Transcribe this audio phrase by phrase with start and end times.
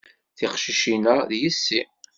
[0.37, 1.81] Tiqcicin-a, d yessi.